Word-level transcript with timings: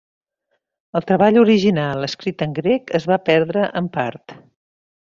El 0.99 1.05
treball 1.11 1.37
original 1.43 2.07
escrit 2.09 2.43
en 2.49 2.57
grec 2.63 2.97
es 3.03 3.09
va 3.13 3.23
perdre 3.31 3.71
en 3.83 3.95
part. 4.01 4.39